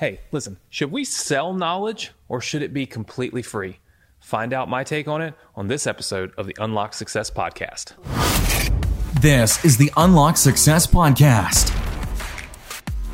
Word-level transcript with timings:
Hey, 0.00 0.20
listen, 0.32 0.56
should 0.70 0.90
we 0.90 1.04
sell 1.04 1.52
knowledge 1.52 2.12
or 2.26 2.40
should 2.40 2.62
it 2.62 2.72
be 2.72 2.86
completely 2.86 3.42
free? 3.42 3.80
Find 4.18 4.54
out 4.54 4.66
my 4.66 4.82
take 4.82 5.06
on 5.08 5.20
it 5.20 5.34
on 5.54 5.68
this 5.68 5.86
episode 5.86 6.32
of 6.38 6.46
the 6.46 6.56
Unlock 6.58 6.94
Success 6.94 7.30
Podcast. 7.30 7.92
This 9.20 9.62
is 9.62 9.76
the 9.76 9.92
Unlock 9.98 10.38
Success 10.38 10.86
Podcast. 10.86 11.76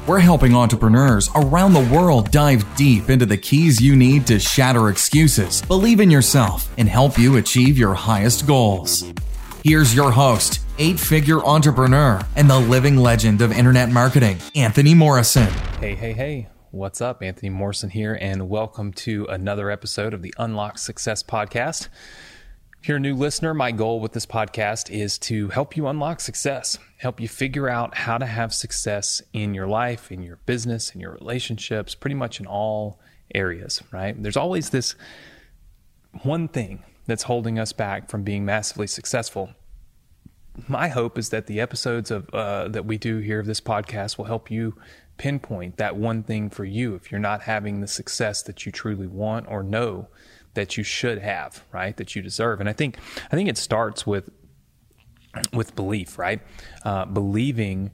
We're 0.06 0.20
helping 0.20 0.54
entrepreneurs 0.54 1.28
around 1.34 1.72
the 1.72 1.92
world 1.92 2.30
dive 2.30 2.64
deep 2.76 3.10
into 3.10 3.26
the 3.26 3.36
keys 3.36 3.80
you 3.80 3.96
need 3.96 4.24
to 4.28 4.38
shatter 4.38 4.88
excuses, 4.88 5.62
believe 5.62 5.98
in 5.98 6.08
yourself, 6.08 6.72
and 6.78 6.88
help 6.88 7.18
you 7.18 7.38
achieve 7.38 7.76
your 7.76 7.94
highest 7.94 8.46
goals. 8.46 9.12
Here's 9.64 9.92
your 9.92 10.12
host, 10.12 10.60
eight 10.78 11.00
figure 11.00 11.44
entrepreneur, 11.44 12.20
and 12.36 12.48
the 12.48 12.60
living 12.60 12.96
legend 12.96 13.42
of 13.42 13.50
internet 13.50 13.90
marketing, 13.90 14.38
Anthony 14.54 14.94
Morrison. 14.94 15.52
Hey, 15.80 15.96
hey, 15.96 16.12
hey. 16.12 16.48
What's 16.76 17.00
up? 17.00 17.22
Anthony 17.22 17.48
Morrison 17.48 17.88
here, 17.88 18.18
and 18.20 18.50
welcome 18.50 18.92
to 18.92 19.24
another 19.30 19.70
episode 19.70 20.12
of 20.12 20.20
the 20.20 20.34
Unlock 20.36 20.76
Success 20.76 21.22
Podcast. 21.22 21.88
If 22.82 22.86
you're 22.86 22.98
a 22.98 23.00
new 23.00 23.14
listener, 23.14 23.54
my 23.54 23.72
goal 23.72 23.98
with 23.98 24.12
this 24.12 24.26
podcast 24.26 24.90
is 24.90 25.16
to 25.20 25.48
help 25.48 25.74
you 25.74 25.86
unlock 25.86 26.20
success, 26.20 26.78
help 26.98 27.18
you 27.18 27.28
figure 27.28 27.70
out 27.70 27.96
how 27.96 28.18
to 28.18 28.26
have 28.26 28.52
success 28.52 29.22
in 29.32 29.54
your 29.54 29.66
life, 29.66 30.12
in 30.12 30.22
your 30.22 30.36
business, 30.44 30.94
in 30.94 31.00
your 31.00 31.12
relationships, 31.12 31.94
pretty 31.94 32.14
much 32.14 32.40
in 32.40 32.46
all 32.46 33.00
areas, 33.34 33.82
right? 33.90 34.22
There's 34.22 34.36
always 34.36 34.68
this 34.68 34.96
one 36.24 36.46
thing 36.46 36.82
that's 37.06 37.22
holding 37.22 37.58
us 37.58 37.72
back 37.72 38.10
from 38.10 38.22
being 38.22 38.44
massively 38.44 38.86
successful. 38.86 39.54
My 40.68 40.88
hope 40.88 41.16
is 41.16 41.30
that 41.30 41.46
the 41.46 41.58
episodes 41.58 42.10
of 42.10 42.28
uh, 42.34 42.68
that 42.68 42.84
we 42.84 42.98
do 42.98 43.18
here 43.18 43.40
of 43.40 43.46
this 43.46 43.62
podcast 43.62 44.18
will 44.18 44.24
help 44.26 44.50
you 44.50 44.76
pinpoint 45.18 45.76
that 45.76 45.96
one 45.96 46.22
thing 46.22 46.50
for 46.50 46.64
you 46.64 46.94
if 46.94 47.10
you're 47.10 47.20
not 47.20 47.42
having 47.42 47.80
the 47.80 47.86
success 47.86 48.42
that 48.42 48.66
you 48.66 48.72
truly 48.72 49.06
want 49.06 49.46
or 49.48 49.62
know 49.62 50.08
that 50.54 50.76
you 50.76 50.82
should 50.82 51.18
have, 51.18 51.64
right? 51.72 51.96
That 51.96 52.16
you 52.16 52.22
deserve. 52.22 52.60
And 52.60 52.68
I 52.68 52.72
think 52.72 52.98
I 53.30 53.36
think 53.36 53.48
it 53.48 53.58
starts 53.58 54.06
with 54.06 54.30
with 55.52 55.76
belief, 55.76 56.18
right? 56.18 56.40
Uh, 56.84 57.04
believing 57.04 57.92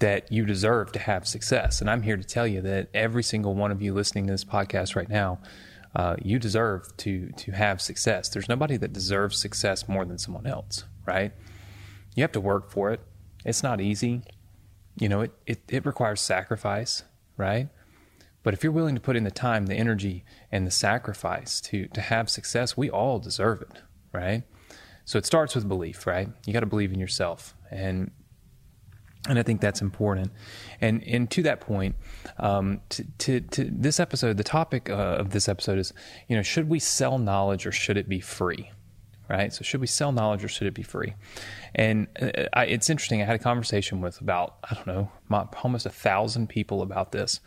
that 0.00 0.30
you 0.32 0.44
deserve 0.44 0.92
to 0.92 0.98
have 0.98 1.26
success. 1.26 1.80
And 1.80 1.88
I'm 1.88 2.02
here 2.02 2.16
to 2.16 2.24
tell 2.24 2.46
you 2.46 2.60
that 2.62 2.88
every 2.94 3.22
single 3.22 3.54
one 3.54 3.70
of 3.70 3.80
you 3.80 3.94
listening 3.94 4.26
to 4.26 4.32
this 4.32 4.44
podcast 4.44 4.96
right 4.96 5.08
now, 5.08 5.38
uh, 5.94 6.16
you 6.22 6.38
deserve 6.38 6.96
to 6.98 7.30
to 7.30 7.52
have 7.52 7.80
success. 7.80 8.28
There's 8.28 8.48
nobody 8.48 8.76
that 8.76 8.92
deserves 8.92 9.38
success 9.38 9.88
more 9.88 10.04
than 10.04 10.18
someone 10.18 10.46
else, 10.46 10.84
right? 11.06 11.32
You 12.14 12.22
have 12.22 12.32
to 12.32 12.40
work 12.40 12.70
for 12.70 12.90
it. 12.90 13.00
It's 13.44 13.62
not 13.62 13.80
easy. 13.80 14.22
You 15.00 15.08
know, 15.08 15.22
it, 15.22 15.32
it, 15.46 15.62
it 15.68 15.86
requires 15.86 16.20
sacrifice, 16.20 17.02
right? 17.36 17.68
But 18.42 18.54
if 18.54 18.62
you're 18.62 18.72
willing 18.72 18.94
to 18.94 19.00
put 19.00 19.16
in 19.16 19.24
the 19.24 19.30
time, 19.30 19.66
the 19.66 19.74
energy, 19.74 20.24
and 20.52 20.66
the 20.66 20.70
sacrifice 20.70 21.60
to 21.62 21.86
to 21.88 22.00
have 22.00 22.30
success, 22.30 22.76
we 22.76 22.88
all 22.88 23.18
deserve 23.18 23.62
it, 23.62 23.82
right? 24.12 24.44
So 25.04 25.18
it 25.18 25.26
starts 25.26 25.54
with 25.54 25.68
belief, 25.68 26.06
right? 26.06 26.28
You 26.46 26.52
got 26.52 26.60
to 26.60 26.66
believe 26.66 26.92
in 26.92 27.00
yourself, 27.00 27.54
and 27.70 28.10
and 29.28 29.38
I 29.38 29.42
think 29.42 29.60
that's 29.60 29.82
important. 29.82 30.32
And 30.80 31.02
and 31.04 31.30
to 31.32 31.42
that 31.42 31.60
point, 31.60 31.96
um, 32.38 32.80
to, 32.90 33.04
to, 33.18 33.40
to 33.40 33.64
this 33.64 34.00
episode, 34.00 34.36
the 34.36 34.44
topic 34.44 34.88
uh, 34.88 35.16
of 35.18 35.30
this 35.30 35.48
episode 35.48 35.78
is, 35.78 35.92
you 36.28 36.36
know, 36.36 36.42
should 36.42 36.68
we 36.68 36.78
sell 36.78 37.18
knowledge 37.18 37.66
or 37.66 37.72
should 37.72 37.96
it 37.98 38.08
be 38.08 38.20
free? 38.20 38.70
Right. 39.30 39.52
So 39.52 39.62
should 39.62 39.80
we 39.80 39.86
sell 39.86 40.10
knowledge 40.10 40.42
or 40.42 40.48
should 40.48 40.66
it 40.66 40.74
be 40.74 40.82
free? 40.82 41.14
And 41.72 42.08
uh, 42.20 42.46
I, 42.52 42.64
it's 42.64 42.90
interesting. 42.90 43.22
I 43.22 43.26
had 43.26 43.36
a 43.36 43.42
conversation 43.42 44.00
with 44.00 44.20
about 44.20 44.56
I 44.68 44.74
don't 44.74 44.88
know, 44.88 45.12
my, 45.28 45.46
almost 45.62 45.86
a 45.86 45.90
thousand 45.90 46.48
people 46.48 46.82
about 46.82 47.12
this 47.12 47.38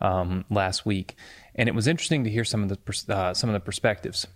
um, 0.00 0.44
last 0.50 0.86
week, 0.86 1.16
and 1.56 1.68
it 1.68 1.74
was 1.74 1.88
interesting 1.88 2.22
to 2.22 2.30
hear 2.30 2.44
some 2.44 2.62
of 2.62 2.68
the 2.68 3.12
uh, 3.12 3.34
some 3.34 3.50
of 3.50 3.54
the 3.54 3.60
perspectives. 3.60 4.28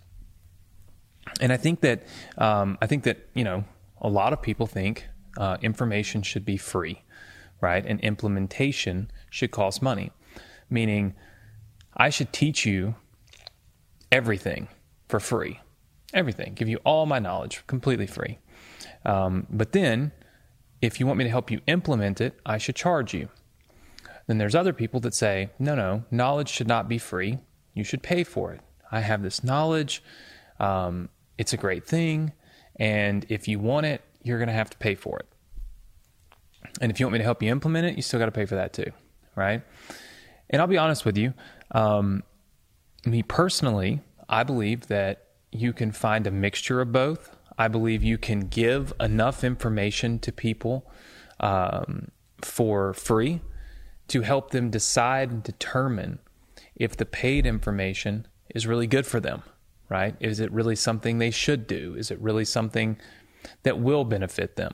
And 1.39 1.53
I 1.53 1.57
think 1.57 1.79
that 1.79 2.03
um, 2.37 2.77
I 2.81 2.87
think 2.87 3.03
that 3.03 3.29
you 3.33 3.45
know 3.45 3.63
a 4.01 4.09
lot 4.09 4.33
of 4.33 4.41
people 4.41 4.67
think 4.67 5.07
uh, 5.37 5.55
information 5.61 6.23
should 6.23 6.43
be 6.43 6.57
free, 6.57 7.03
right? 7.61 7.85
And 7.85 8.01
implementation 8.01 9.09
should 9.29 9.51
cost 9.51 9.81
money, 9.81 10.11
meaning 10.69 11.15
I 11.95 12.09
should 12.09 12.33
teach 12.33 12.65
you 12.65 12.95
everything 14.11 14.67
for 15.07 15.21
free, 15.21 15.61
everything, 16.13 16.53
give 16.53 16.67
you 16.67 16.77
all 16.83 17.05
my 17.05 17.19
knowledge 17.19 17.63
completely 17.67 18.07
free. 18.07 18.39
Um, 19.05 19.47
but 19.49 19.71
then, 19.71 20.11
if 20.81 20.99
you 20.99 21.07
want 21.07 21.17
me 21.17 21.23
to 21.23 21.29
help 21.29 21.49
you 21.49 21.61
implement 21.67 22.21
it, 22.21 22.39
I 22.45 22.57
should 22.57 22.75
charge 22.75 23.13
you. 23.13 23.29
Then 24.27 24.37
there's 24.37 24.55
other 24.55 24.73
people 24.73 24.99
that 25.01 25.13
say, 25.13 25.49
no, 25.57 25.73
no, 25.73 26.03
knowledge 26.11 26.49
should 26.49 26.67
not 26.67 26.89
be 26.89 26.97
free. 26.97 27.39
You 27.73 27.83
should 27.83 28.03
pay 28.03 28.23
for 28.23 28.51
it. 28.51 28.61
I 28.91 28.99
have 28.99 29.21
this 29.21 29.43
knowledge. 29.43 30.03
Um, 30.59 31.09
it's 31.37 31.53
a 31.53 31.57
great 31.57 31.85
thing. 31.85 32.33
And 32.77 33.25
if 33.29 33.47
you 33.47 33.59
want 33.59 33.85
it, 33.85 34.01
you're 34.23 34.37
going 34.37 34.47
to 34.49 34.53
have 34.53 34.69
to 34.71 34.77
pay 34.77 34.95
for 34.95 35.19
it. 35.19 35.27
And 36.81 36.91
if 36.91 36.99
you 36.99 37.05
want 37.05 37.13
me 37.13 37.19
to 37.19 37.23
help 37.23 37.41
you 37.41 37.49
implement 37.51 37.85
it, 37.85 37.95
you 37.95 38.01
still 38.01 38.19
got 38.19 38.25
to 38.25 38.31
pay 38.31 38.45
for 38.45 38.55
that 38.55 38.73
too. 38.73 38.91
Right. 39.35 39.61
And 40.49 40.61
I'll 40.61 40.67
be 40.67 40.77
honest 40.77 41.05
with 41.05 41.17
you. 41.17 41.33
Um, 41.71 42.23
me 43.05 43.23
personally, 43.23 44.01
I 44.27 44.43
believe 44.43 44.87
that 44.87 45.26
you 45.51 45.73
can 45.73 45.91
find 45.91 46.27
a 46.27 46.31
mixture 46.31 46.81
of 46.81 46.91
both. 46.91 47.35
I 47.57 47.67
believe 47.67 48.03
you 48.03 48.17
can 48.17 48.41
give 48.41 48.93
enough 48.99 49.43
information 49.43 50.19
to 50.19 50.31
people 50.31 50.89
um, 51.39 52.11
for 52.41 52.93
free 52.93 53.41
to 54.09 54.21
help 54.21 54.51
them 54.51 54.69
decide 54.69 55.31
and 55.31 55.43
determine 55.43 56.19
if 56.75 56.95
the 56.95 57.05
paid 57.05 57.45
information 57.45 58.27
is 58.53 58.67
really 58.67 58.87
good 58.87 59.05
for 59.05 59.19
them, 59.19 59.43
right? 59.89 60.15
Is 60.19 60.39
it 60.39 60.51
really 60.51 60.75
something 60.75 61.17
they 61.17 61.31
should 61.31 61.67
do? 61.67 61.95
Is 61.97 62.11
it 62.11 62.19
really 62.21 62.45
something 62.45 62.97
that 63.63 63.79
will 63.79 64.05
benefit 64.05 64.55
them, 64.55 64.73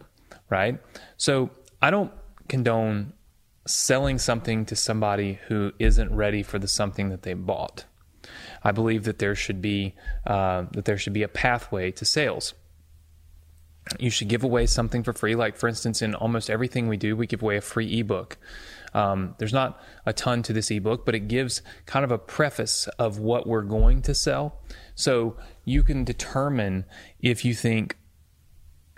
right? 0.49 0.79
So 1.17 1.49
I 1.81 1.89
don't 1.89 2.11
condone 2.47 3.13
selling 3.65 4.17
something 4.17 4.65
to 4.65 4.75
somebody 4.75 5.39
who 5.47 5.71
isn't 5.79 6.13
ready 6.13 6.43
for 6.43 6.59
the 6.59 6.67
something 6.67 7.09
that 7.09 7.23
they 7.23 7.33
bought. 7.33 7.85
I 8.63 8.71
believe 8.71 9.03
that 9.03 9.19
there 9.19 9.35
should 9.35 9.61
be 9.61 9.95
uh, 10.25 10.65
that 10.71 10.85
there 10.85 10.97
should 10.97 11.13
be 11.13 11.23
a 11.23 11.27
pathway 11.27 11.91
to 11.91 12.05
sales. 12.05 12.53
You 13.99 14.09
should 14.09 14.29
give 14.29 14.43
away 14.43 14.65
something 14.65 15.03
for 15.03 15.11
free. 15.11 15.35
Like 15.35 15.57
for 15.57 15.67
instance, 15.67 16.01
in 16.01 16.15
almost 16.15 16.49
everything 16.49 16.87
we 16.87 16.97
do, 16.97 17.15
we 17.17 17.27
give 17.27 17.41
away 17.41 17.57
a 17.57 17.61
free 17.61 17.99
ebook. 17.99 18.37
Um, 18.93 19.35
there's 19.39 19.53
not 19.53 19.81
a 20.05 20.13
ton 20.13 20.43
to 20.43 20.53
this 20.53 20.69
ebook, 20.71 21.05
but 21.05 21.15
it 21.15 21.27
gives 21.27 21.61
kind 21.85 22.05
of 22.05 22.11
a 22.11 22.17
preface 22.17 22.87
of 22.99 23.19
what 23.19 23.47
we're 23.47 23.63
going 23.63 24.01
to 24.03 24.13
sell. 24.13 24.61
So 24.95 25.35
you 25.65 25.83
can 25.83 26.03
determine 26.03 26.85
if 27.19 27.43
you 27.43 27.55
think 27.55 27.97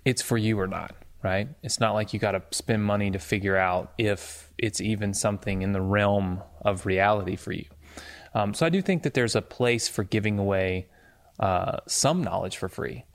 it's 0.04 0.22
for 0.22 0.38
you 0.38 0.60
or 0.60 0.68
not, 0.68 0.96
right? 1.24 1.50
It's 1.64 1.80
not 1.80 1.94
like 1.94 2.14
you 2.14 2.20
got 2.20 2.32
to 2.32 2.44
spend 2.52 2.84
money 2.84 3.10
to 3.12 3.20
figure 3.20 3.58
out 3.58 3.94
if 3.98 4.52
it's 4.58 4.82
even 4.82 5.14
something 5.14 5.62
in 5.62 5.72
the 5.72 5.82
realm 5.82 6.44
of 6.64 6.86
reality 6.86 7.36
for 7.36 7.54
you. 7.54 7.66
Um, 8.36 8.54
so 8.54 8.66
I 8.66 8.70
do 8.70 8.82
think 8.82 9.04
that 9.04 9.14
there's 9.14 9.36
a 9.36 9.42
place 9.42 9.88
for 9.88 10.04
giving 10.04 10.38
away 10.38 10.88
uh, 11.40 11.78
some 11.88 12.22
knowledge 12.22 12.58
for 12.58 12.68
free, 12.68 13.06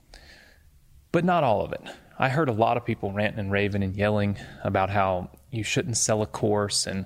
but 1.11 1.23
not 1.23 1.43
all 1.43 1.63
of 1.63 1.71
it. 1.73 1.83
I 2.17 2.29
heard 2.29 2.49
a 2.49 2.53
lot 2.53 2.75
of 2.75 2.85
people 2.85 3.11
ranting 3.11 3.39
and 3.39 3.51
raving 3.51 3.83
and 3.83 3.95
yelling 3.95 4.37
about 4.63 4.89
how 4.89 5.29
you 5.51 5.63
shouldn't 5.63 5.97
sell 5.97 6.23
a 6.23 6.27
course 6.27 6.87
and 6.87 7.05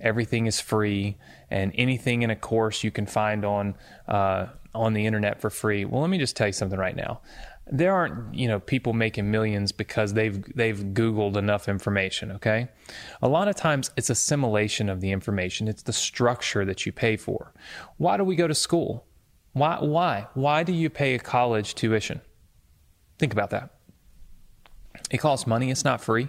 everything 0.00 0.46
is 0.46 0.60
free 0.60 1.18
and 1.50 1.72
anything 1.74 2.22
in 2.22 2.30
a 2.30 2.36
course 2.36 2.84
you 2.84 2.92
can 2.92 3.06
find 3.06 3.44
on 3.44 3.74
uh, 4.06 4.46
on 4.74 4.92
the 4.92 5.06
internet 5.06 5.40
for 5.40 5.50
free. 5.50 5.84
Well, 5.84 6.02
let 6.02 6.10
me 6.10 6.18
just 6.18 6.36
tell 6.36 6.46
you 6.46 6.52
something 6.52 6.78
right 6.78 6.94
now. 6.94 7.20
There 7.68 7.92
aren't 7.92 8.34
you 8.34 8.46
know 8.46 8.60
people 8.60 8.92
making 8.92 9.30
millions 9.30 9.72
because 9.72 10.14
they've 10.14 10.42
they've 10.54 10.78
Googled 10.78 11.36
enough 11.36 11.68
information. 11.68 12.30
Okay, 12.32 12.68
a 13.20 13.28
lot 13.28 13.48
of 13.48 13.56
times 13.56 13.90
it's 13.96 14.10
assimilation 14.10 14.88
of 14.88 15.00
the 15.00 15.10
information. 15.10 15.66
It's 15.66 15.82
the 15.82 15.92
structure 15.92 16.64
that 16.64 16.86
you 16.86 16.92
pay 16.92 17.16
for. 17.16 17.52
Why 17.96 18.16
do 18.16 18.24
we 18.24 18.36
go 18.36 18.46
to 18.46 18.54
school? 18.54 19.06
Why 19.52 19.78
why 19.80 20.28
why 20.34 20.62
do 20.62 20.72
you 20.72 20.88
pay 20.90 21.14
a 21.14 21.18
college 21.18 21.74
tuition? 21.74 22.20
Think 23.18 23.32
about 23.32 23.50
that. 23.50 23.70
It 25.10 25.18
costs 25.18 25.46
money. 25.46 25.70
It's 25.70 25.84
not 25.84 26.00
free. 26.00 26.28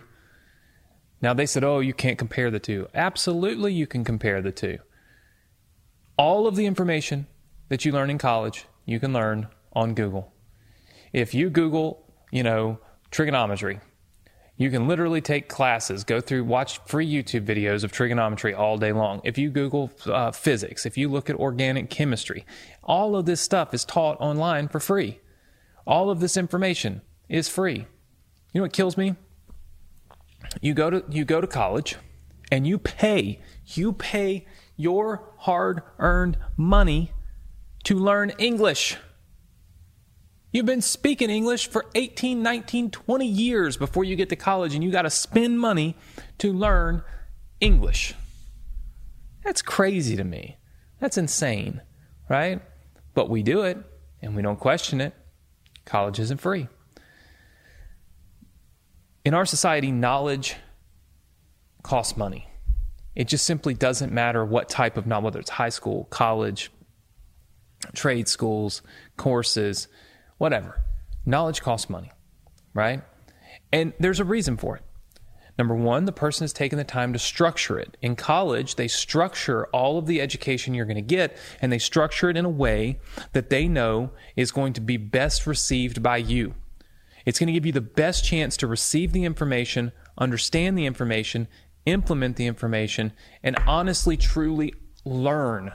Now 1.22 1.34
they 1.34 1.46
said, 1.46 1.64
oh, 1.64 1.80
you 1.80 1.94
can't 1.94 2.18
compare 2.18 2.52
the 2.52 2.60
two. 2.60 2.88
Absolutely, 2.94 3.74
you 3.74 3.88
can 3.88 4.04
compare 4.04 4.42
the 4.42 4.52
two. 4.52 4.78
All 6.18 6.48
of 6.48 6.56
the 6.56 6.66
information 6.66 7.28
that 7.70 7.86
you 7.86 7.92
learn 7.92 8.10
in 8.10 8.18
college, 8.18 8.66
you 8.86 9.00
can 9.00 9.14
learn 9.14 9.48
on 9.74 9.94
Google. 9.94 10.34
If 11.14 11.34
you 11.34 11.50
Google, 11.50 12.06
you 12.32 12.44
know, 12.44 12.80
trigonometry, 13.12 13.80
you 14.58 14.72
can 14.72 14.88
literally 14.88 15.22
take 15.22 15.50
classes, 15.50 16.04
go 16.04 16.20
through, 16.20 16.44
watch 16.44 16.80
free 16.86 17.08
YouTube 17.10 17.46
videos 17.46 17.84
of 17.84 17.92
trigonometry 17.92 18.54
all 18.54 18.78
day 18.78 18.92
long. 18.92 19.22
If 19.24 19.38
you 19.38 19.52
Google 19.52 19.92
uh, 20.08 20.32
physics, 20.32 20.86
if 20.86 20.98
you 20.98 21.10
look 21.10 21.30
at 21.30 21.36
organic 21.36 21.90
chemistry, 21.90 22.46
all 22.84 23.16
of 23.16 23.26
this 23.26 23.40
stuff 23.40 23.74
is 23.74 23.86
taught 23.86 24.20
online 24.20 24.68
for 24.68 24.80
free. 24.80 25.20
All 25.86 26.10
of 26.10 26.20
this 26.20 26.36
information 26.38 27.02
is 27.30 27.48
free. 27.48 27.86
You 28.54 28.60
know 28.60 28.62
what 28.64 28.74
kills 28.74 28.98
me? 28.98 29.16
you 30.62 30.74
go 30.74 30.90
to 30.90 31.04
you 31.10 31.26
go 31.26 31.42
to 31.42 31.48
college 31.48 31.96
and 32.52 32.68
you 32.68 32.78
pay 32.78 33.42
you 33.66 33.94
pay 33.94 34.46
your 34.76 35.34
hard 35.40 35.82
earned 36.00 36.38
money 36.56 37.12
to 37.84 37.96
learn 37.96 38.32
English. 38.38 38.98
You've 40.58 40.66
been 40.66 40.82
speaking 40.82 41.30
English 41.30 41.70
for 41.70 41.86
18, 41.94 42.42
19, 42.42 42.90
20 42.90 43.28
years 43.28 43.78
before 43.78 44.04
you 44.04 44.16
get 44.16 44.30
to 44.30 44.36
college, 44.36 44.74
and 44.74 44.84
you 44.84 44.90
got 44.90 45.04
to 45.04 45.10
spend 45.12 45.60
money 45.60 45.96
to 46.40 46.52
learn 46.52 47.04
English. 47.60 48.16
That's 49.44 49.62
crazy 49.62 50.16
to 50.16 50.24
me. 50.24 50.58
That's 51.00 51.16
insane, 51.16 51.82
right? 52.28 52.60
But 53.14 53.30
we 53.30 53.44
do 53.44 53.62
it, 53.62 53.78
and 54.24 54.36
we 54.36 54.42
don't 54.42 54.60
question 54.60 55.00
it. 55.00 55.14
College 55.86 56.18
isn't 56.18 56.42
free. 56.42 56.68
In 59.24 59.36
our 59.36 59.46
society, 59.46 59.92
knowledge 59.92 60.56
costs 61.84 62.18
money. 62.18 62.50
It 63.14 63.28
just 63.28 63.46
simply 63.46 63.76
doesn't 63.76 64.12
matter 64.12 64.44
what 64.44 64.70
type 64.70 64.98
of 64.98 65.06
knowledge, 65.06 65.24
whether 65.24 65.40
it's 65.40 65.52
high 65.52 65.70
school, 65.70 66.06
college, 66.06 66.72
trade 67.94 68.28
schools, 68.28 68.82
courses, 69.18 69.88
whatever. 70.38 70.82
Knowledge 71.26 71.62
costs 71.62 71.90
money, 71.90 72.12
right? 72.74 73.02
And 73.72 73.94
there's 74.00 74.20
a 74.20 74.26
reason 74.26 74.58
for 74.58 74.78
it. 74.78 74.84
Number 75.58 75.74
one, 75.74 76.06
the 76.06 76.12
person 76.12 76.44
has 76.44 76.54
taken 76.54 76.78
the 76.78 76.84
time 76.84 77.14
to 77.14 77.20
structure 77.20 77.80
it. 77.80 77.98
In 78.02 78.16
college, 78.16 78.76
they 78.76 78.88
structure 78.88 79.66
all 79.68 79.98
of 79.98 80.06
the 80.06 80.22
education 80.22 80.76
you're 80.76 80.86
going 80.86 80.96
to 80.96 81.02
get, 81.02 81.36
and 81.60 81.72
they 81.72 81.80
structure 81.80 82.30
it 82.30 82.38
in 82.38 82.46
a 82.46 82.50
way 82.50 83.00
that 83.34 83.50
they 83.50 83.68
know 83.68 84.12
is 84.36 84.52
going 84.52 84.74
to 84.74 84.82
be 84.82 84.98
best 84.98 85.48
received 85.48 86.04
by 86.04 86.18
you. 86.18 86.54
It's 87.26 87.40
going 87.40 87.48
to 87.48 87.54
give 87.54 87.66
you 87.66 87.72
the 87.72 87.82
best 87.82 88.24
chance 88.24 88.56
to 88.58 88.68
receive 88.68 89.14
the 89.14 89.26
information, 89.26 89.92
understand 90.18 90.78
the 90.78 90.86
information, 90.86 91.48
implement 91.86 92.36
the 92.36 92.46
information, 92.46 93.12
and 93.42 93.58
honestly, 93.66 94.16
truly 94.16 94.74
learn 95.04 95.74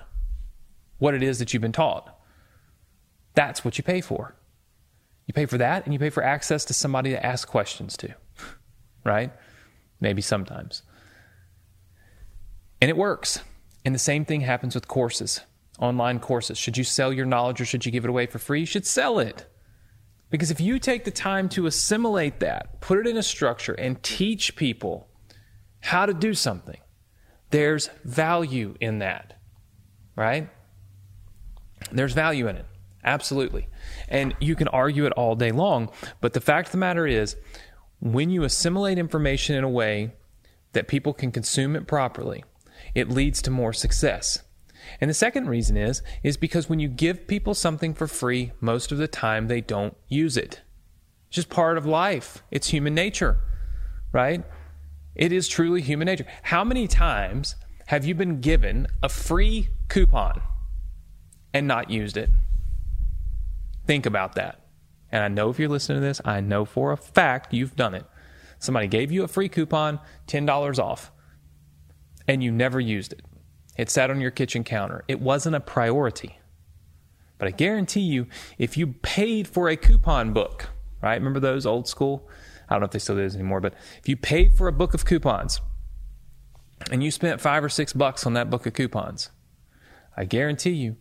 what 0.99 1.15
it 1.15 1.23
is 1.23 1.41
that 1.41 1.53
you've 1.53 1.63
been 1.63 1.73
taught. 1.73 2.17
That's 3.35 3.65
what 3.65 3.79
you 3.79 3.85
pay 3.85 4.01
for. 4.01 4.37
You 5.27 5.35
pay 5.35 5.47
for 5.47 5.59
that, 5.59 5.85
and 5.85 5.93
you 5.93 5.99
pay 5.99 6.11
for 6.11 6.23
access 6.23 6.65
to 6.67 6.75
somebody 6.75 7.11
to 7.11 7.25
ask 7.25 7.47
questions 7.49 7.97
to, 7.99 8.15
right? 9.05 9.33
Maybe 10.01 10.21
sometimes. 10.21 10.83
And 12.81 12.89
it 12.91 12.97
works. 12.97 13.41
And 13.85 13.95
the 13.95 14.01
same 14.01 14.25
thing 14.25 14.41
happens 14.41 14.75
with 14.75 14.89
courses, 14.89 15.41
online 15.79 16.19
courses. 16.19 16.59
Should 16.59 16.77
you 16.77 16.85
sell 16.85 17.13
your 17.13 17.27
knowledge 17.27 17.61
or 17.61 17.65
should 17.65 17.87
you 17.87 17.93
give 17.93 18.05
it 18.05 18.11
away 18.11 18.27
for 18.27 18.39
free? 18.39 18.61
You 18.61 18.67
should 18.67 18.87
sell 18.87 19.19
it. 19.19 19.47
Because 20.31 20.51
if 20.51 20.61
you 20.61 20.79
take 20.79 21.05
the 21.05 21.11
time 21.11 21.49
to 21.51 21.67
assimilate 21.67 22.41
that, 22.41 22.81
put 22.81 22.99
it 22.99 23.07
in 23.07 23.17
a 23.17 23.23
structure, 23.23 23.75
and 23.75 24.03
teach 24.03 24.57
people 24.57 25.09
how 25.81 26.07
to 26.07 26.15
do 26.15 26.33
something, 26.33 26.81
there's 27.51 27.91
value 28.03 28.75
in 28.81 29.01
that, 29.01 29.39
right? 30.17 30.49
There's 31.91 32.15
value 32.15 32.49
in 32.49 32.57
it. 32.57 32.67
Absolutely. 33.05 33.69
And 34.09 34.35
you 34.41 34.55
can 34.55 34.69
argue 34.69 35.07
it 35.07 35.13
all 35.13 35.35
day 35.35 35.51
long. 35.51 35.91
But 36.21 36.35
the 36.35 36.41
fact 36.41 36.69
of 36.69 36.73
the 36.73 36.79
matter 36.79 37.07
is, 37.07 37.37
when 38.01 38.31
you 38.31 38.45
assimilate 38.45 38.99
information 38.99 39.57
in 39.57 39.65
a 39.65 39.69
way 39.69 40.13
that 40.73 40.89
people 40.89 41.13
can 41.13 41.31
consume 41.31 41.77
it 41.77 41.87
properly, 41.87 42.45
it 42.95 43.09
leads 43.09 43.43
to 43.43 43.51
more 43.51 43.73
success. 43.73 44.43
And 45.01 45.09
the 45.09 45.15
second 45.15 45.49
reason 45.49 45.77
is 45.77 46.03
is 46.23 46.37
because 46.37 46.69
when 46.69 46.81
you 46.81 46.89
give 46.89 47.27
people 47.27 47.55
something 47.55 47.95
for 47.95 48.07
free, 48.07 48.53
most 48.61 48.93
of 48.93 48.99
the 48.99 49.09
time 49.09 49.47
they 49.47 49.61
don't 49.61 49.97
use 50.09 50.37
it. 50.37 50.63
It's 51.29 51.37
just 51.37 51.49
part 51.49 51.79
of 51.79 51.87
life. 51.87 52.43
It's 52.51 52.69
human 52.69 52.95
nature, 52.95 53.39
right? 54.13 54.45
It 55.15 55.33
is 55.33 55.49
truly 55.49 55.81
human 55.81 56.07
nature. 56.07 56.27
How 56.43 56.65
many 56.65 56.89
times 56.89 57.55
have 57.87 58.05
you 58.05 58.15
been 58.15 58.41
given 58.41 58.87
a 59.03 59.09
free 59.09 59.69
coupon 59.89 60.43
and 61.55 61.69
not 61.69 61.91
used 61.91 62.17
it? 62.17 62.31
Think 63.87 64.07
about 64.07 64.35
that. 64.35 64.61
And 65.11 65.23
I 65.23 65.29
know 65.29 65.51
if 65.51 65.59
you're 65.59 65.69
listening 65.69 66.01
to 66.01 66.07
this, 66.07 66.21
I 66.25 66.41
know 66.41 66.65
for 66.65 66.93
a 66.93 66.97
fact 66.97 67.53
you've 67.53 67.77
done 67.77 67.95
it. 67.95 68.07
Somebody 68.59 68.87
gave 68.87 69.11
you 69.11 69.25
a 69.25 69.29
free 69.29 69.49
coupon, 69.49 70.01
$10 70.29 70.79
off, 70.79 71.11
and 72.29 72.43
you 72.43 72.51
never 72.51 72.81
used 72.81 73.13
it. 73.13 73.23
It 73.77 73.91
sat 73.91 74.11
on 74.11 74.21
your 74.21 74.31
kitchen 74.31 74.65
counter. 74.65 75.05
It 75.09 75.21
wasn't 75.21 75.57
a 75.57 75.61
priority. 75.61 76.39
But 77.39 77.49
I 77.49 77.51
guarantee 77.51 78.01
you, 78.01 78.29
if 78.59 78.77
you 78.77 78.87
paid 78.87 79.49
for 79.49 79.69
a 79.69 79.77
coupon 79.77 80.33
book, 80.33 80.69
right? 81.03 81.15
Remember 81.15 81.41
those 81.41 81.67
old 81.67 81.89
school? 81.89 82.29
I 82.69 82.75
don't 82.75 82.81
know 82.81 82.85
if 82.87 82.93
they 82.93 82.99
still 83.01 83.17
do 83.17 83.23
this 83.23 83.35
anymore, 83.35 83.61
but 83.61 83.75
if 83.99 84.09
you 84.09 84.17
paid 84.17 84.55
for 84.55 84.69
a 84.69 84.73
book 84.73 84.95
of 84.95 85.05
coupons 85.05 85.61
and 86.91 87.03
you 87.03 87.11
spent 87.11 87.41
five 87.41 87.65
or 87.65 87.69
six 87.69 87.93
bucks 87.93 88.25
on 88.27 88.35
that 88.35 88.49
book 88.49 88.65
of 88.65 88.75
coupons, 88.75 89.31
I 90.17 90.25
guarantee 90.25 90.71
you, 90.71 90.97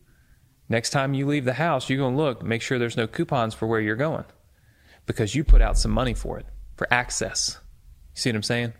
next 0.71 0.89
time 0.89 1.13
you 1.13 1.27
leave 1.27 1.45
the 1.45 1.53
house, 1.53 1.89
you're 1.89 1.99
going 1.99 2.15
to 2.15 2.21
look, 2.21 2.43
make 2.43 2.61
sure 2.61 2.79
there's 2.79 2.97
no 2.97 3.07
coupons 3.07 3.53
for 3.53 3.67
where 3.67 3.81
you're 3.81 3.95
going 3.95 4.25
because 5.05 5.35
you 5.35 5.43
put 5.43 5.61
out 5.61 5.77
some 5.77 5.91
money 5.91 6.13
for 6.13 6.39
it, 6.39 6.45
for 6.75 6.91
access. 6.91 7.59
You 8.15 8.21
see 8.21 8.29
what 8.29 8.37
I'm 8.37 8.43
saying? 8.43 8.73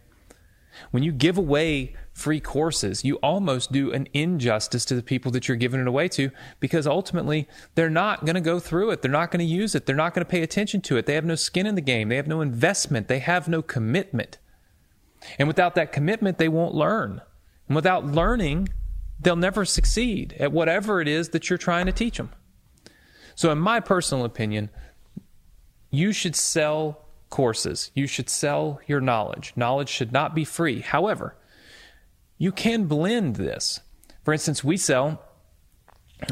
When 0.92 1.04
you 1.04 1.12
give 1.12 1.38
away 1.38 1.96
free 2.14 2.40
courses, 2.40 3.04
you 3.04 3.16
almost 3.18 3.72
do 3.72 3.92
an 3.92 4.08
injustice 4.14 4.86
to 4.86 4.96
the 4.96 5.04
people 5.04 5.32
that 5.32 5.48
you're 5.48 5.58
giving 5.58 5.82
it 5.82 5.88
away 5.88 6.08
to 6.10 6.32
because 6.62 6.88
ultimately 6.88 7.48
they're 7.76 7.90
not 7.90 8.26
going 8.26 8.36
to 8.36 8.42
go 8.42 8.60
through 8.60 8.92
it. 8.92 9.02
They're 9.02 9.12
not 9.12 9.32
going 9.32 9.46
to 9.46 9.54
use 9.54 9.76
it. 9.76 9.86
They're 9.86 9.96
not 9.96 10.14
going 10.14 10.26
to 10.26 10.30
pay 10.30 10.42
attention 10.42 10.82
to 10.82 10.98
it. 10.98 11.06
They 11.06 11.16
have 11.16 11.26
no 11.26 11.36
skin 11.36 11.66
in 11.66 11.76
the 11.76 11.82
game. 11.82 12.10
They 12.10 12.16
have 12.16 12.28
no 12.28 12.42
investment. 12.42 13.10
They 13.10 13.20
have 13.20 13.48
no 13.48 13.62
commitment. 13.62 14.38
And 15.38 15.48
without 15.48 15.76
that 15.76 15.92
commitment, 15.92 16.38
they 16.38 16.48
won't 16.48 16.74
learn. 16.74 17.22
And 17.68 17.76
without 17.76 18.06
learning, 18.06 18.70
they'll 19.22 19.36
never 19.36 19.66
succeed 19.66 20.36
at 20.40 20.52
whatever 20.52 21.02
it 21.02 21.08
is 21.08 21.30
that 21.30 21.50
you're 21.50 21.58
trying 21.58 21.86
to 21.86 21.92
teach 21.92 22.18
them. 22.18 22.32
So, 23.36 23.52
in 23.52 23.60
my 23.60 23.80
personal 23.80 24.26
opinion, 24.26 24.70
you 25.90 26.12
should 26.12 26.36
sell 26.36 27.06
courses. 27.30 27.92
You 27.94 28.08
should 28.08 28.30
sell 28.30 28.80
your 28.88 29.02
knowledge. 29.02 29.54
Knowledge 29.56 29.90
should 29.90 30.12
not 30.12 30.36
be 30.36 30.46
free. 30.46 30.82
However, 30.82 31.36
you 32.38 32.52
can 32.52 32.86
blend 32.86 33.36
this. 33.36 33.80
For 34.24 34.34
instance, 34.34 34.64
we 34.64 34.78
sell 34.78 35.24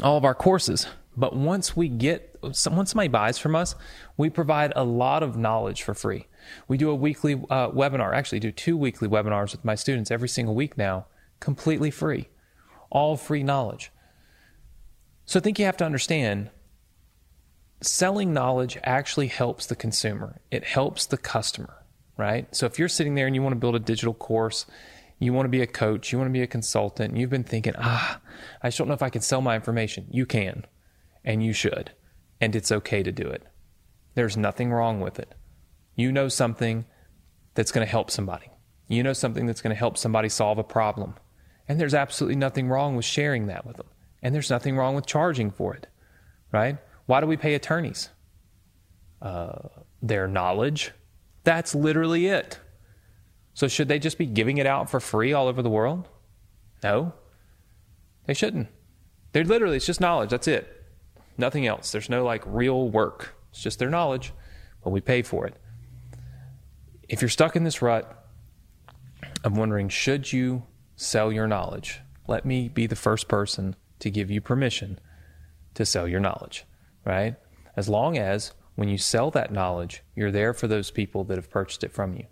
all 0.02 0.16
of 0.16 0.24
our 0.24 0.34
courses, 0.34 0.86
but 1.16 1.34
once 1.34 1.76
we 1.76 1.88
get 1.88 2.26
once 2.42 2.60
somebody 2.90 3.08
buys 3.08 3.38
from 3.38 3.54
us, 3.54 3.74
we 4.16 4.30
provide 4.30 4.72
a 4.74 4.84
lot 4.84 5.22
of 5.22 5.36
knowledge 5.36 5.82
for 5.82 5.94
free. 5.94 6.26
We 6.68 6.78
do 6.78 6.90
a 6.90 6.94
weekly 6.94 7.34
uh, 7.34 7.70
webinar, 7.70 8.14
actually 8.14 8.40
do 8.40 8.50
two 8.50 8.76
weekly 8.76 9.08
webinars 9.08 9.52
with 9.52 9.64
my 9.64 9.74
students 9.74 10.10
every 10.10 10.28
single 10.28 10.54
week 10.54 10.78
now, 10.78 11.06
completely 11.38 11.90
free. 11.90 12.28
All 12.90 13.16
free 13.16 13.42
knowledge. 13.42 13.90
So 15.24 15.38
I 15.38 15.42
think 15.42 15.58
you 15.58 15.64
have 15.64 15.76
to 15.78 15.84
understand 15.84 16.50
selling 17.80 18.32
knowledge 18.32 18.76
actually 18.82 19.28
helps 19.28 19.66
the 19.66 19.76
consumer. 19.76 20.40
It 20.50 20.64
helps 20.64 21.06
the 21.06 21.16
customer, 21.16 21.84
right? 22.16 22.54
So 22.54 22.66
if 22.66 22.78
you're 22.78 22.88
sitting 22.88 23.14
there 23.14 23.26
and 23.26 23.34
you 23.34 23.42
want 23.42 23.54
to 23.54 23.60
build 23.60 23.76
a 23.76 23.80
digital 23.80 24.12
course 24.12 24.66
you 25.20 25.34
want 25.34 25.44
to 25.44 25.50
be 25.50 25.60
a 25.60 25.66
coach, 25.66 26.10
you 26.10 26.18
want 26.18 26.28
to 26.28 26.32
be 26.32 26.42
a 26.42 26.46
consultant, 26.46 27.16
you've 27.16 27.30
been 27.30 27.44
thinking, 27.44 27.74
ah, 27.78 28.20
I 28.62 28.68
just 28.68 28.78
don't 28.78 28.88
know 28.88 28.94
if 28.94 29.02
I 29.02 29.10
can 29.10 29.20
sell 29.20 29.42
my 29.42 29.54
information. 29.54 30.06
You 30.10 30.24
can, 30.24 30.64
and 31.22 31.44
you 31.44 31.52
should, 31.52 31.92
and 32.40 32.56
it's 32.56 32.72
okay 32.72 33.02
to 33.02 33.12
do 33.12 33.28
it. 33.28 33.44
There's 34.14 34.38
nothing 34.38 34.72
wrong 34.72 35.00
with 35.00 35.18
it. 35.18 35.34
You 35.94 36.10
know 36.10 36.28
something 36.28 36.86
that's 37.54 37.70
going 37.70 37.86
to 37.86 37.90
help 37.90 38.10
somebody. 38.10 38.50
You 38.88 39.02
know 39.02 39.12
something 39.12 39.44
that's 39.44 39.60
going 39.60 39.74
to 39.74 39.78
help 39.78 39.98
somebody 39.98 40.30
solve 40.30 40.56
a 40.56 40.64
problem. 40.64 41.14
And 41.70 41.78
there's 41.78 41.94
absolutely 41.94 42.34
nothing 42.34 42.68
wrong 42.68 42.96
with 42.96 43.04
sharing 43.04 43.46
that 43.46 43.64
with 43.64 43.76
them. 43.76 43.86
And 44.24 44.34
there's 44.34 44.50
nothing 44.50 44.76
wrong 44.76 44.96
with 44.96 45.06
charging 45.06 45.52
for 45.52 45.72
it, 45.72 45.86
right? 46.50 46.78
Why 47.06 47.20
do 47.20 47.28
we 47.28 47.36
pay 47.36 47.54
attorneys? 47.54 48.08
Uh, 49.22 49.68
their 50.02 50.26
knowledge. 50.26 50.90
That's 51.44 51.72
literally 51.72 52.26
it. 52.26 52.58
So, 53.54 53.68
should 53.68 53.86
they 53.86 54.00
just 54.00 54.18
be 54.18 54.26
giving 54.26 54.58
it 54.58 54.66
out 54.66 54.90
for 54.90 54.98
free 54.98 55.32
all 55.32 55.46
over 55.46 55.62
the 55.62 55.70
world? 55.70 56.08
No, 56.82 57.12
they 58.26 58.34
shouldn't. 58.34 58.66
They're 59.30 59.44
literally, 59.44 59.76
it's 59.76 59.86
just 59.86 60.00
knowledge. 60.00 60.30
That's 60.30 60.48
it. 60.48 60.84
Nothing 61.38 61.68
else. 61.68 61.92
There's 61.92 62.10
no 62.10 62.24
like 62.24 62.42
real 62.46 62.88
work. 62.88 63.36
It's 63.50 63.62
just 63.62 63.78
their 63.78 63.90
knowledge, 63.90 64.32
but 64.82 64.90
we 64.90 65.00
pay 65.00 65.22
for 65.22 65.46
it. 65.46 65.54
If 67.08 67.22
you're 67.22 67.28
stuck 67.28 67.54
in 67.54 67.62
this 67.62 67.80
rut, 67.80 68.28
I'm 69.44 69.54
wondering 69.54 69.88
should 69.88 70.32
you 70.32 70.64
sell 71.00 71.32
your 71.32 71.46
knowledge? 71.46 72.00
Let 72.28 72.44
me 72.44 72.68
be 72.68 72.86
the 72.86 72.94
first 72.94 73.26
person 73.26 73.74
to 74.00 74.10
give 74.10 74.30
you 74.30 74.40
permission 74.42 75.00
to 75.74 75.86
sell 75.86 76.06
your 76.06 76.20
knowledge, 76.20 76.66
right? 77.06 77.36
As 77.74 77.88
long 77.88 78.18
as 78.18 78.52
when 78.74 78.88
you 78.88 78.98
sell 78.98 79.30
that 79.30 79.50
knowledge, 79.50 80.02
you're 80.14 80.30
there 80.30 80.52
for 80.52 80.68
those 80.68 80.90
people 80.90 81.24
that 81.24 81.38
have 81.38 81.50
purchased 81.50 81.84
it 81.84 81.92
from 81.92 82.14
you. 82.14 82.26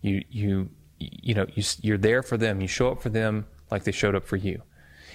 You 0.00 0.24
you 0.30 0.70
you 0.98 1.34
know 1.34 1.46
you, 1.54 1.64
you're 1.80 1.98
there 1.98 2.22
for 2.22 2.36
them. 2.36 2.60
You 2.60 2.68
show 2.68 2.92
up 2.92 3.02
for 3.02 3.08
them 3.08 3.46
like 3.70 3.84
they 3.84 3.92
showed 3.92 4.14
up 4.14 4.24
for 4.24 4.36
you, 4.36 4.62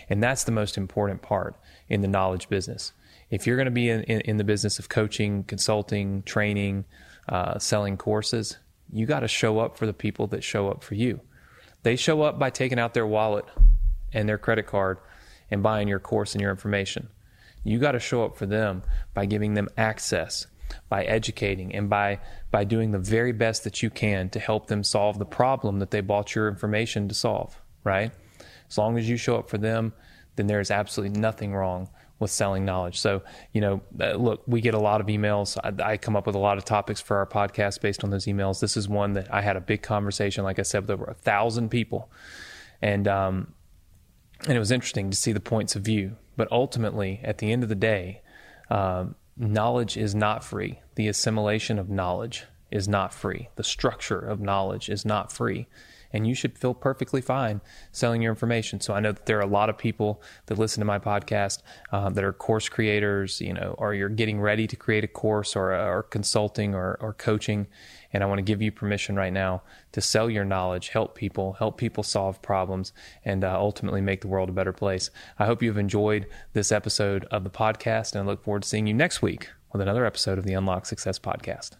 and 0.09 0.21
that's 0.21 0.43
the 0.43 0.51
most 0.51 0.77
important 0.77 1.21
part 1.21 1.55
in 1.87 2.01
the 2.01 2.07
knowledge 2.07 2.49
business. 2.49 2.91
If 3.29 3.47
you're 3.47 3.57
going 3.57 3.65
to 3.65 3.71
be 3.71 3.89
in, 3.89 4.03
in, 4.03 4.21
in, 4.21 4.37
the 4.37 4.45
business 4.45 4.79
of 4.79 4.87
coaching, 4.87 5.43
consulting, 5.43 6.23
training, 6.23 6.85
uh, 7.27 7.59
selling 7.59 7.97
courses, 7.97 8.57
you 8.91 9.05
got 9.05 9.19
to 9.19 9.27
show 9.27 9.59
up 9.59 9.77
for 9.77 9.85
the 9.85 9.93
people 9.93 10.27
that 10.27 10.45
show 10.45 10.69
up 10.69 10.81
for 10.81 10.95
you. 10.95 11.19
They 11.87 11.95
show 11.95 12.21
up 12.23 12.37
by 12.37 12.49
taking 12.49 12.79
out 12.79 12.93
their 12.93 13.07
wallet 13.07 13.45
and 14.11 14.27
their 14.27 14.37
credit 14.37 14.67
card 14.67 14.97
and 15.49 15.63
buying 15.63 15.87
your 15.87 16.01
course 16.01 16.33
and 16.33 16.41
your 16.41 16.51
information. 16.51 17.07
You 17.63 17.79
got 17.79 17.93
to 17.93 17.99
show 18.01 18.25
up 18.25 18.35
for 18.35 18.45
them 18.45 18.83
by 19.13 19.25
giving 19.25 19.53
them 19.53 19.69
access, 19.77 20.47
by 20.89 21.05
educating, 21.05 21.73
and 21.73 21.89
by 21.89 22.19
by 22.51 22.65
doing 22.65 22.91
the 22.91 22.99
very 22.99 23.31
best 23.31 23.63
that 23.63 23.81
you 23.81 23.89
can 23.89 24.29
to 24.31 24.39
help 24.41 24.67
them 24.67 24.83
solve 24.83 25.17
the 25.17 25.25
problem 25.25 25.79
that 25.79 25.91
they 25.91 26.01
bought 26.01 26.35
your 26.35 26.49
information 26.49 27.07
to 27.07 27.15
solve, 27.15 27.57
right? 27.85 28.11
As 28.67 28.77
long 28.77 28.97
as 28.97 29.07
you 29.07 29.15
show 29.15 29.37
up 29.37 29.49
for 29.49 29.57
them, 29.57 29.93
then 30.35 30.47
there 30.47 30.59
is 30.59 30.71
absolutely 30.71 31.17
nothing 31.17 31.55
wrong 31.55 31.87
with 32.19 32.31
selling 32.31 32.65
knowledge. 32.65 32.99
So, 32.99 33.21
you 33.53 33.61
know, 33.61 33.81
uh, 33.99 34.13
look, 34.13 34.43
we 34.47 34.61
get 34.61 34.73
a 34.73 34.79
lot 34.79 35.01
of 35.01 35.07
emails. 35.07 35.57
I, 35.63 35.91
I, 35.91 35.97
come 35.97 36.15
up 36.15 36.25
with 36.25 36.35
a 36.35 36.39
lot 36.39 36.57
of 36.57 36.65
topics 36.65 36.99
for 36.99 37.17
our 37.17 37.25
podcast 37.25 37.81
based 37.81 38.03
on 38.03 38.09
those 38.09 38.25
emails. 38.25 38.59
This 38.59 38.75
is 38.75 38.89
one 38.89 39.13
that 39.13 39.31
I 39.33 39.41
had 39.41 39.55
a 39.55 39.61
big 39.61 39.81
conversation, 39.81 40.43
like 40.43 40.59
I 40.59 40.63
said, 40.63 40.81
with 40.81 40.91
over 40.91 41.05
a 41.05 41.13
thousand 41.13 41.69
people, 41.69 42.11
and 42.81 43.07
um, 43.07 43.53
and 44.45 44.55
it 44.55 44.59
was 44.59 44.71
interesting 44.71 45.09
to 45.11 45.17
see 45.17 45.31
the 45.31 45.39
points 45.39 45.75
of 45.75 45.83
view. 45.83 46.15
But 46.35 46.51
ultimately, 46.51 47.19
at 47.23 47.39
the 47.39 47.51
end 47.51 47.63
of 47.63 47.69
the 47.69 47.75
day, 47.75 48.21
um, 48.69 49.15
knowledge 49.35 49.97
is 49.97 50.13
not 50.13 50.43
free. 50.43 50.81
The 50.95 51.07
assimilation 51.07 51.79
of 51.79 51.89
knowledge 51.89 52.45
is 52.71 52.87
not 52.87 53.13
free. 53.13 53.49
The 53.55 53.63
structure 53.63 54.19
of 54.19 54.39
knowledge 54.39 54.89
is 54.89 55.05
not 55.05 55.31
free 55.31 55.67
and 56.13 56.27
you 56.27 56.33
should 56.35 56.57
feel 56.57 56.73
perfectly 56.73 57.21
fine 57.21 57.61
selling 57.91 58.21
your 58.21 58.31
information. 58.31 58.79
So 58.79 58.93
I 58.93 58.99
know 58.99 59.11
that 59.11 59.25
there 59.25 59.37
are 59.37 59.41
a 59.41 59.47
lot 59.47 59.69
of 59.69 59.77
people 59.77 60.21
that 60.47 60.57
listen 60.57 60.81
to 60.81 60.85
my 60.85 60.99
podcast 60.99 61.61
um, 61.91 62.13
that 62.13 62.23
are 62.23 62.33
course 62.33 62.69
creators, 62.69 63.41
you 63.41 63.53
know, 63.53 63.75
or 63.77 63.93
you're 63.93 64.09
getting 64.09 64.39
ready 64.39 64.67
to 64.67 64.75
create 64.75 65.03
a 65.03 65.07
course 65.07 65.55
or, 65.55 65.73
or 65.73 66.03
consulting 66.03 66.73
or, 66.73 66.97
or 66.99 67.13
coaching. 67.13 67.67
And 68.13 68.23
I 68.23 68.25
want 68.25 68.39
to 68.39 68.43
give 68.43 68.61
you 68.61 68.71
permission 68.71 69.15
right 69.15 69.33
now 69.33 69.63
to 69.91 70.01
sell 70.01 70.29
your 70.29 70.45
knowledge, 70.45 70.89
help 70.89 71.15
people, 71.15 71.53
help 71.53 71.77
people 71.77 72.03
solve 72.03 72.41
problems, 72.41 72.93
and 73.25 73.43
uh, 73.43 73.59
ultimately 73.59 74.01
make 74.01 74.21
the 74.21 74.27
world 74.27 74.49
a 74.49 74.53
better 74.53 74.73
place. 74.73 75.09
I 75.37 75.45
hope 75.45 75.61
you've 75.61 75.77
enjoyed 75.77 76.27
this 76.53 76.71
episode 76.71 77.25
of 77.25 77.43
the 77.43 77.49
podcast, 77.49 78.13
and 78.13 78.23
I 78.23 78.25
look 78.25 78.43
forward 78.43 78.63
to 78.63 78.69
seeing 78.69 78.87
you 78.87 78.93
next 78.93 79.21
week 79.21 79.49
with 79.73 79.81
another 79.81 80.05
episode 80.05 80.37
of 80.37 80.45
the 80.45 80.53
Unlock 80.53 80.85
Success 80.85 81.19
Podcast. 81.19 81.71